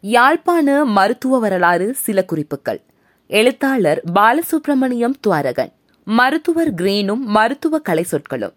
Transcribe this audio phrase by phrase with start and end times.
[0.00, 2.80] யாழ்ப்பாண மருத்துவ வரலாறு சில குறிப்புகள்.
[3.26, 5.72] எழுத்தாளர் பாலசுப்ரமணியம் துவாரகன்
[6.04, 8.52] மருத்துவர் கிரீனும் மருத்துவ கலை சொற்களும்.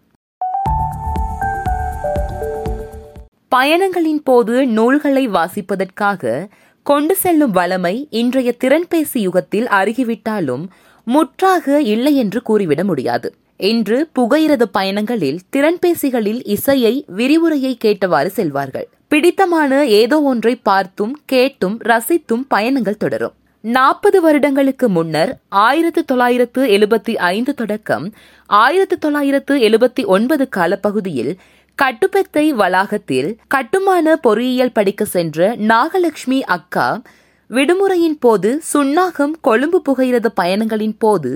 [3.56, 6.48] பயணங்களின் போது நூல்களை வாசிப்பதற்காக
[6.84, 10.68] கொண்டு செல்லும் வளமை இன்றைய திறன்பேசி யுகத்தில் அருகிவிட்டாலும்
[11.05, 13.36] முற்றாக இல்லை என்று கூறிவிட முடியாது.
[13.62, 18.88] இன்று புகையிரத பயணங்களில் திறன்பேசிகளில் இசையை விரிவுரையை கேட்டவாறு செல்வார்கள்.
[19.07, 23.36] பிடித்தமான ஏதோ ஒன்றை பார்த்தும் கேட்டும் ரசித்தும் பயணங்கள் தொடரும்.
[23.64, 28.06] நாற்பது வருடங்களுக்கு முன்னர் ஆயிரத்து தொள்ளாயிரத்து எழுபத்தி ஐந்து தொடக்கம்
[28.46, 31.34] ஆயிரத்து தொள்ளாயிரத்து எழுபத்தி ஒன்பது காலப்பகுதியில்
[31.79, 37.02] கட்டுப்பெத்தை வளாகத்தில் கட்டுமான பொறியியல் படிக்க சென்ற நாகலட்சுமி அக்கா
[37.50, 41.31] விடுமுறையின் போது சுண்ணாகம் கொழும்பு புகையிரத பயணங்களின் போது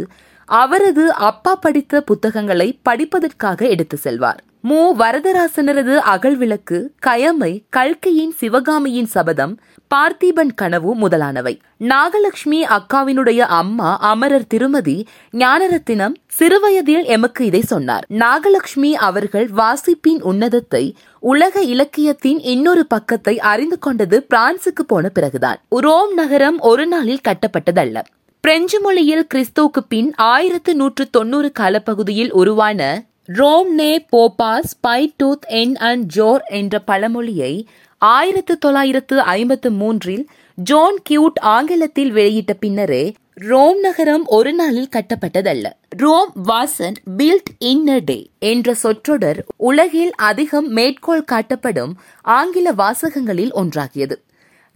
[0.45, 4.43] அவரது அப்பா படித்த புத்தகங்களை படிப்பதற்காக எடுத்து செல்வார்.
[4.61, 4.95] மு.
[4.99, 9.59] வரதராசனரது அகழ்விளக்கு கயமை கல்கையின் சிவகாமியின் சபதம்
[9.95, 11.59] பார்த்திபன் கனவு முதலானவை.
[11.79, 18.05] நாகலட்சுமி அக்காவினுடைய அம்மா அமரர் திருமதி ஞானரத்தினம் சிறுவயதில் எமக்கு இதை சொன்னார்.
[18.09, 25.61] நாகலட்சுமி அவர்கள் வாசிப்பின் உன்னதத்தை உலக இலக்கியத்தின் இன்னொரு பக்கத்தை அறிந்து கொண்டது பிரான்சுக்கு போன பிறகுதான்.
[25.69, 28.01] ரோம் நகரம் ஒரு நாளில் கட்டப்பட்டதல்ல.
[28.45, 35.75] பிரெஞ்சு மொழியில் கிறிஸ்துவுக்கு பின் ஆயிரத்து நூற்று தொன்னூறு காலப்பகுதியில் உருவான ரோம் நே போபாஸ் பை டூத் என்
[35.75, 44.25] அண்ட் ஜோர் என்ற பழமொழியை ஆயிரத்து தொள்ளாயிரத்து ஐம்பத்து மூன்றில் ஜோன் கியூட் ஆங்கிலத்தில் வெளியிட்ட பின்னரே ரோம் நகரம்
[44.25, 45.71] ஒரு நாளில் கட்டப்பட்டதல்ல.
[45.89, 54.17] Rome wasn't built in a day என்ற சொற்றொடர் உலகில் அதிகம் மேற்கோள் காட்டப்படும் ஆங்கில வாசகங்களில் ஒன்றாகியது.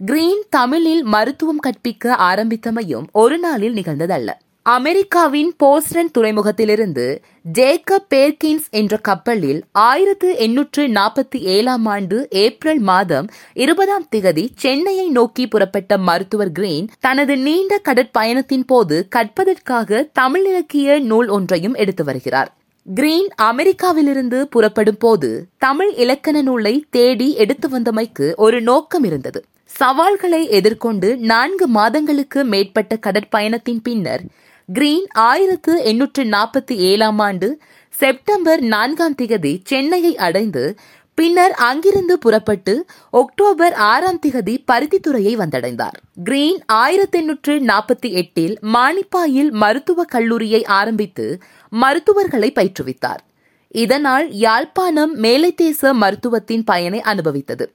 [0.00, 4.30] கிரீன் தமிழில் மருத்துவம் கற்பிக்க ஆரம்பித்தமையும் ஒரு நாளில் நிகழ்ந்ததல்ல
[4.66, 7.04] அமெரிக்காவின் போஸ்டன் துறைமுகத்திலிருந்து
[7.52, 15.46] ஜேக்கப் பேர்கின்ஸ் என்ற கப்பலில் ஆயிரத்து எண்ணூற்று நாற்பத்தி ஏழாம் ஆண்டு ஏப்ரல் மாதம் இருபதாம் திகதி சென்னையை நோக்கி
[15.48, 22.50] புறப்பட்ட மருத்துவர் கிரீன் தனது நீண்ட கடற்பயணத்தின் போது கற்பதற்காக தமிழ் இலக்கிய நூல் ஒன்றையும் எடுத்து வருகிறார்
[22.86, 25.28] கிரீன் அமெரிக்காவிலிருந்து புறப்படும் போது
[25.58, 29.40] தமிழ் இலக்கண நூலை தேடி எடுத்து வந்தமைக்கு ஒரு நோக்கம் இருந்தது
[29.78, 34.22] சவால்களை எதிர்கொண்டு நான்கு மாதங்களுக்கு மேற்பட்ட கடற்பயணத்தின் பின்னர்
[34.68, 37.48] கிரீன் ஆயிரத்து எண்ணூற்று நாற்பத்தி ஏழாம் ஆண்டு
[37.94, 40.78] செப்டம்பர் நான்காம் திகதி சென்னையை அடைந்து
[41.14, 45.96] பின்னர் அங்கிருந்து புறப்பட்டு அக்டோபர் ஆறாம் திகதி பருத்தித்துறையை வந்தடைந்தார்.
[46.24, 51.26] கிரீன் ஆயிரத்தி எண்ணூற்று நாற்பத்தி எட்டில் மானிப்பாயில் மருத்துவக் கல்லூரியை ஆரம்பித்து
[51.70, 53.22] மருத்துவர்களை பயிற்றுவித்தார்.
[53.68, 57.66] இதனால் யாழ்ப்பாணம் மேலைத்தேச மருத்துவத்தின் பயனை அனுபவித்தது.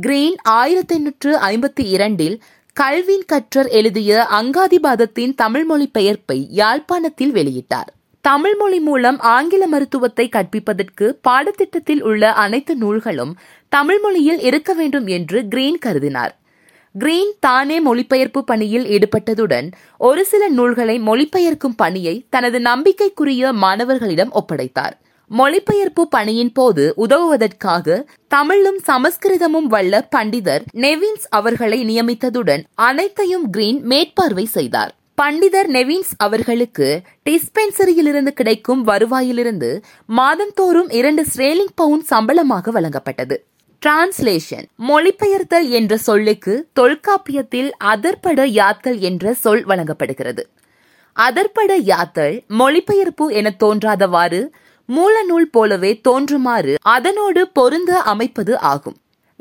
[0.00, 2.42] கிரீன் ஆயிரத்தி எண்ணூற்று ஐம்பத்தி இரண்டில்
[2.72, 7.90] கல்வின் கற்றர் எழுதிய அங்காதிபாதத்தின் தமிழ் மொழி பெயர்ப்பை யாழ்ப்பாணத்தில் வெளியிட்டார்.
[8.20, 13.36] தமிழ் மொழி மூலம் ஆங்கில மருத்துவத்தை கற்பிப்பதற்கு பாடத்திட்டத்தில் உள்ள அனைத்து நூல்களும்
[13.68, 16.34] தமிழ் மொழியில் இருக்க வேண்டும் என்று கிரீன் கருதினார்.
[16.94, 24.96] கிரீன் தானே மொழிபெயர்ப்பு பணியில் ஈடுபட்டதுடன் ஒரு சில நூல்களை மொழிபெயர்க்கும் பணியை தனது நம்பிக்கைக்குரிய மாணவர்களிடம் ஒப்படைத்தார்.
[25.30, 34.94] மொழிபெயர்ப்பு பணியின் போது உதவுவதற்காக தமிழும் சமஸ்கிருதமும் வல்ல பண்டிதர் நெவின்ஸ் அவர்களை நியமித்ததுடன் அனைத்தையும் கிரீன் மேற்பார்வை செய்தார்.
[35.22, 37.00] பண்டிதர் நெவின்ஸ் அவர்களுக்கு
[37.30, 43.36] டிஸ்பென்சரியிலிருந்து கிடைக்கும் வருவாயிலிருந்து மாதந்தோறும் இரண்டு ஸ்ரேலிங் பவுண்ட் சம்பளமாக வழங்கப்பட்டது.
[43.82, 50.48] டிரான்ஸ்லேஷன் மொழிபெயர்த்தல் என்ற சொல்லுக்கு தொல்காப்பியத்தில் அதற்பட யாத்தல் என்ற சொல் வழங்கப்படுகிறது.
[51.12, 54.40] அதற்பட யாத்தல் மொழிபெயர்ப்பு என தோன்றாதவாறு
[54.94, 58.96] மூலநூல் போலவே தோன்றுமாறு அதனோடு பொருந்த அமைப்பது ஆகும்.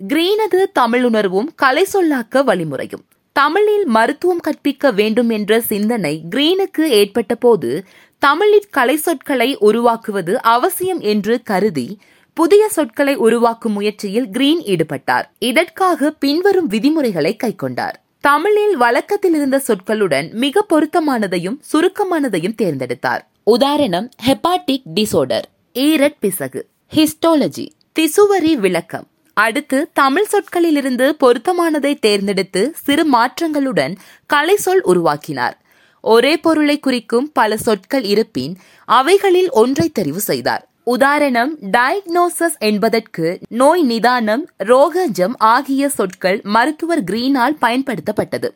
[0.07, 3.03] கிரீனது தமிழுணர்வும் கலை சொல்லாக்க வழிமுறையும்.
[3.31, 7.83] தமிழில் மருத்துவம் கற்பிக்க வேண்டும் என்ற சிந்தனை கிரீனுக்கு ஏற்பட்ட போது
[8.17, 11.97] தமிழில் கலை சொற்களை உருவாக்குவது அவசியம் என்று கருதி
[12.33, 15.23] புதிய சொற்களை உருவாக்கும் முயற்சியில் கிரீன் ஈடுபட்டார்.
[15.39, 17.93] இதற்காக பின்வரும் விதிமுறைகளை கைக்கொண்டார்.
[18.19, 23.23] தமிழில் வழக்கத்தில் இருந்த சொற்களுடன் மிக பொருத்தமானதையும் சுருக்கமானதையும் தேர்ந்தெடுத்தார்.
[23.51, 26.67] உதாரணம் ஹெப்பாட்டிக் டிசோர்டர் ஈரட் பிசகு.
[26.95, 27.67] ஹிஸ்டோலஜி
[27.99, 29.07] திசுவரி விளக்கம்.
[29.33, 33.95] அடுத்து தமிழ் சொற்களிலிருந்து பொருத்தமானதை தேர்ந்தெடுத்து சிறு மாற்றங்களுடன்
[34.25, 35.61] கலை சொல் உருவாக்கினார்.
[36.01, 40.67] ஒரே பொருளை குறிக்கும் பல சொற்கள் இருப்பின் அவைகளில் ஒன்றை தெரிவு செய்தார்.
[40.83, 48.55] உதாரணம் டயக்னோசஸ் என்பதற்கு நோய் நிதானம் ரோகஜம் ஆகிய சொற்கள் மருத்துவர் கிரீனால் பயன்படுத்தப்பட்டது.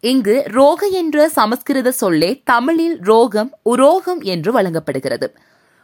[0.00, 5.34] இங்கு ரோக என்ற சமஸ்கிருத சொல்லே தமிழில் ரோகம் உரோகம் என்று வழங்கப்படுகிறது.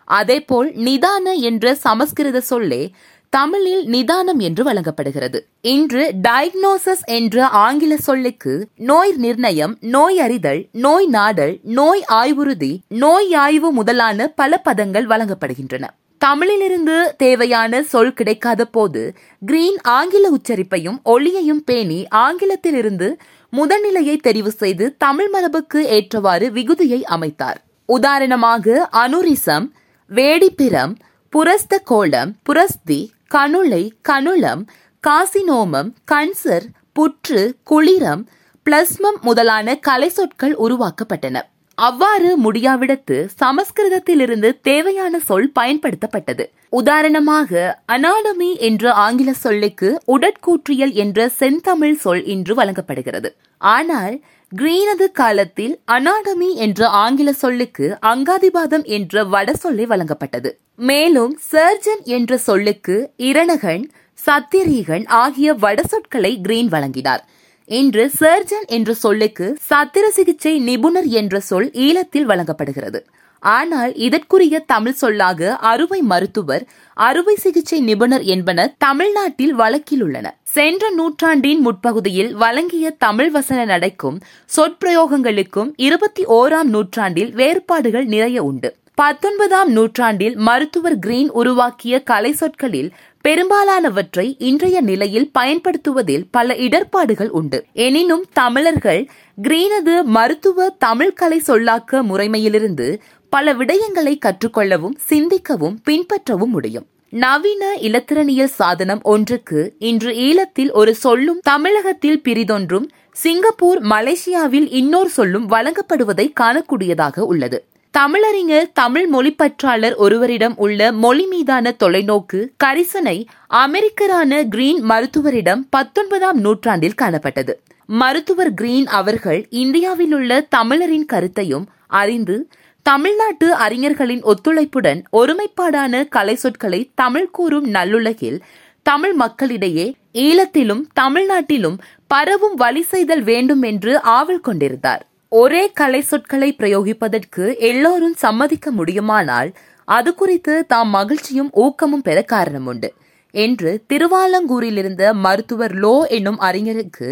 [0.05, 2.91] அதேபோல் நிதான என்ற சமஸ்கிருத சொல்லே
[3.29, 5.47] தமிழில் நிதானம் என்று வழங்கப்படுகிறது.
[5.61, 13.73] இன்று டயக்னோசஸ் என்ற ஆங்கில சொல்லுக்கு நோய் நிர்ணயம் நோய் அறிதல் நோய் நாடல் நோய் ஆய்வுறுதி நோய் ஆய்வு
[13.73, 15.87] முதலான பல பதங்கள் வழங்கப்படுகின்றன.
[16.25, 19.15] தமிழிலிருந்து தேவையான சொல் கிடைக்காத போது
[19.47, 23.09] கிரீன் ஆங்கில உச்சரிப்பையும் ஒளியையும் பேணி ஆங்கிலத்திலிருந்து
[23.57, 27.59] முதல்நிலையை தெரிவு செய்து தமிழ் மரபுக்கு ஏற்றவாறு விகுதியை அமைத்தார்.
[27.87, 29.67] உதாரணமாக அனுரிசம்
[30.11, 30.95] வேடிப்பிரம்
[31.37, 34.63] புரஸ்த கோலம் புரஸ்தி கணுளை கணுளம்
[35.07, 38.23] காசினோமம் கன்சர் புற்று குளிரம்
[38.67, 41.37] பிளஸ்மம் முதலான கலை சொற்கள் உருவாக்கப்பட்டன.
[41.79, 46.45] அவ்வாறு முடியாவிடத்து சமஸ்கிருதத்திலிருந்து தேவையான சொல் பயன்படுத்தப்பட்டது.
[46.69, 53.31] உதாரணமாக அனாடமி என்ற ஆங்கில சொல்லுக்கு உடற்கூற்றியல் என்ற செந்தமிழ் சொல் இன்று வழங்கப்படுகிறது.
[53.59, 54.23] ஆனால்
[54.53, 60.53] கிரீனது காலத்தில் அனாடமி என்ற ஆங்கில சொல்லுக்கு அங்காதிபாதம் என்ற வட சொல்லை வழங்கப்பட்டது.
[60.77, 63.85] மேலும் சர்ஜன் என்ற சொல்லுக்கு இரணகன்
[64.27, 67.23] சத்திரீகன் ஆகிய வட சொற்களை கிரீன் வழங்கினார்.
[67.69, 73.07] இன்று சர்ஜன் என்ற சொல்லுக்கு சத்திர சிகிச்சை நிபுணர் என்ற சொல் ஈழத்தில் வழங்கப்படுகிறது.
[73.39, 80.37] ஆனால் இதற்குரிய தமிழ் சொல்லாக அறுவை மருத்துவர் அறுவை சிகிச்சை நிபுணர் என்பன தமிழ்நாட்டில் வழக்கில் உள்ளன.
[80.43, 84.21] சென்ற நூற்றாண்டின் முற்பகுதியில் வழங்கிய தமிழ் வசன நடைக்கும்
[84.57, 88.77] சொற்பிரயோகங்களுக்கும் இருபத்தி ஓராம் நூற்றாண்டில் வேறுபாடுகள் நிறைய உண்டு.
[88.99, 92.91] பத்தொன்பதாம் நூற்றாண்டில் மருத்துவர் கிரீன் உருவாக்கிய கலை சொற்களில்
[93.25, 97.59] பெரும்பாலானவற்றை இன்றைய நிலையில் பயன்படுத்துவதில் பல இடர்பாடுகள் உண்டு.
[97.73, 99.09] எனினும் தமிழர்கள்
[99.43, 106.87] கிரீனது மருத்துவ தமிழ் கலை சொல்லாக்க முறைமையிலிருந்து பல விடயங்களை கற்றுக்கொள்ளவும் சிந்திக்கவும் பின்பற்றவும் முடியும்.
[107.09, 116.33] நவீன இலத்திரனியல் சாதனம் ஒன்றுக்கு இன்று ஈழத்தில் ஒரு சொல்லும் தமிழகத்தில் பிரிதொன்றும் சிங்கப்பூர் மலேசியாவில் இன்னொரு சொல்லும் வழங்கப்படுவதை
[116.41, 117.59] காணக்கூடியதாக உள்ளது.
[117.95, 123.15] தமிழறிஞர் தமிழ் மொழிப்பற்றாளர் ஒருவரிடம் உள்ள மொழி மீதான தொலைநோக்கு கரிசனை
[123.49, 127.55] அமெரிக்கரான கிரீன் மருத்துவரிடம் பத்தொன்பதாம் நூற்றாண்டில் காணப்பட்டது.
[127.87, 132.51] மருத்துவர் கிரீன் அவர்கள் இந்தியாவில் உள்ள தமிழரின் கருத்தையும் அறிந்து
[132.83, 138.39] தமிழ்நாட்டு அறிஞர்களின் ஒத்துழைப்புடன் ஒருமைப்பாடான கலை சொற்களை தமிழ் கூறும் நல்லுலகில்
[138.83, 145.05] தமிழ் மக்களிடையே ஈழத்திலும் தமிழ்நாட்டிலும் பரவும் வழி செய்தல் வேண்டும் என்று ஆவல் கொண்டிருந்தார்.
[145.35, 149.51] ஒரே கலை சொற்களை பிரயோகிப்பதற்கு எல்லோரும் சம்மதிக்க முடியுமானால்
[149.89, 152.91] அது குறித்து தாம் மகிழ்ச்சியும் ஊக்கமும் பெற காரணம் உண்டு
[153.35, 157.09] என்று திருவாலங்கூரிலிருந்த மருத்துவர் லோ என்னும் அறிஞருக்கு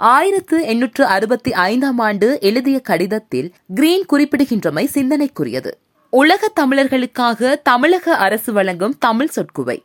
[0.00, 5.70] ஆயிரத்து எண்ணூற்று அறுபத்தி ஐந்தாம் ஆண்டு எழுதிய கடிதத்தில் கிரீன் குறிப்பிடுகின்றமை சிந்தனைக்குரியது.
[6.12, 9.78] உலக தமிழர்களுக்காக தமிழக அரசு வழங்கும் தமிழ் சொற்குவை.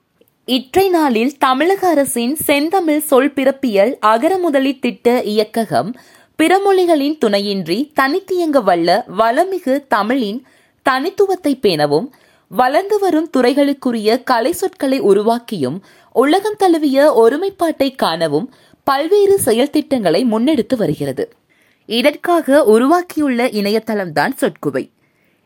[0.48, 5.90] இற்றை நாளில் தமிழக அரசின் செந்தமிழ் சொல் பிறப்பியல் அகரமுதலி திட்ட இயக்ககம்
[6.42, 10.44] பிறமொழிகளின் துணையின்றி தனித்தியங்க வல்ல வளமிகு தமிழின்
[10.86, 12.08] தனித்துவத்தை பேணவும்
[12.50, 15.78] வளர்ந்து வரும் துறைகளுக்குரிய கலை சொற்களை உருவாக்கியும்
[16.14, 18.54] உலகம் தழுவிய ஒருமைப்பாட்டை காணவும்
[18.84, 21.34] பல்வேறு செயல் திட்டங்களை முன்னெடுத்து வருகிறது.
[21.86, 24.92] இதற்காக உருவாக்கியுள்ள இணையதளம்தான் சொற்குவை.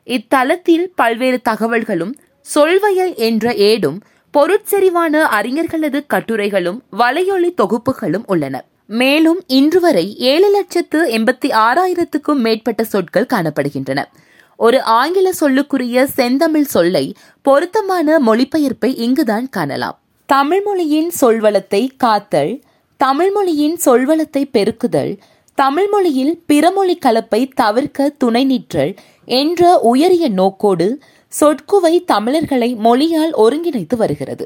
[0.08, 4.02] இத்தளத்தில் பல்வேறு தகவல்களும் சொல்வயல் என்ற ஏடும்
[4.34, 8.66] பொருட்செறிவான அறிஞர்களது கட்டுரைகளும் வலையொலி தொகுப்புகளும் உள்ளன.
[8.90, 14.04] மேலும் இன்று வரை ஏழு லட்சத்து எண்பத்தி ஆறாயிரத்துக்கும் மேற்பட்ட சொற்கள் காணப்படுகின்றன.
[14.56, 19.98] ஒரு ஆங்கில சொல்லுக்குரிய செந்தமிழ் சொல்லை பொருத்தமான மொழிபெயர்ப்பை இங்குதான் காணலாம்.
[20.26, 22.54] தமிழ்மொழியின் சொல்வளத்தை காத்தல்
[22.98, 25.18] தமிழ்மொழியின் சொல்வளத்தை பெருக்குதல்
[25.58, 28.94] தமிழ்மொழியில் பிறமொழி கலப்பை தவிர்க்க துணை நிற்றல்
[29.26, 31.00] என்ற உயரிய நோக்கோடு
[31.40, 34.46] சொற்குவை தமிழர்களை மொழியால் ஒருங்கிணைத்து வருகிறது.